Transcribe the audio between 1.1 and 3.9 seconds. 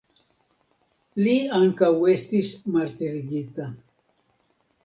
Li ankaŭ estis martirigita.